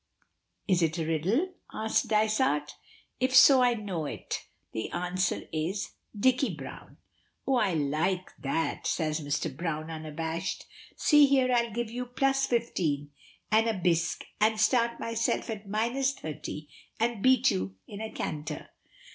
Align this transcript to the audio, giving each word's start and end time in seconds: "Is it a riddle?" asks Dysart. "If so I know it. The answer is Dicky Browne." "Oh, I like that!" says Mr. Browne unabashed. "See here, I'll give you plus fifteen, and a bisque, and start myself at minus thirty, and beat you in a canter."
"Is 0.67 0.81
it 0.81 0.97
a 0.97 1.05
riddle?" 1.05 1.53
asks 1.71 2.01
Dysart. 2.07 2.73
"If 3.19 3.35
so 3.35 3.61
I 3.61 3.75
know 3.75 4.07
it. 4.07 4.47
The 4.71 4.89
answer 4.89 5.43
is 5.53 5.91
Dicky 6.19 6.55
Browne." 6.55 6.97
"Oh, 7.45 7.57
I 7.57 7.75
like 7.75 8.31
that!" 8.37 8.87
says 8.87 9.21
Mr. 9.21 9.55
Browne 9.55 9.91
unabashed. 9.91 10.65
"See 10.95 11.27
here, 11.27 11.51
I'll 11.53 11.69
give 11.69 11.91
you 11.91 12.07
plus 12.07 12.47
fifteen, 12.47 13.11
and 13.51 13.67
a 13.69 13.75
bisque, 13.75 14.25
and 14.39 14.59
start 14.59 14.99
myself 14.99 15.51
at 15.51 15.69
minus 15.69 16.13
thirty, 16.15 16.69
and 16.99 17.21
beat 17.21 17.51
you 17.51 17.75
in 17.87 18.01
a 18.01 18.09
canter." 18.11 18.69